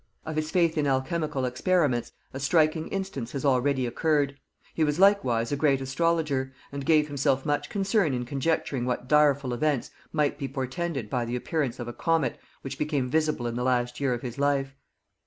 [0.25, 4.35] Of his faith in alchemical experiments a striking instance has already occurred;
[4.73, 9.53] he was likewise a great astrologer, and gave himself much concern in conjecturing what direful
[9.53, 13.63] events might be portended by the appearance of a comet which became visible in the
[13.63, 14.75] last year of his life.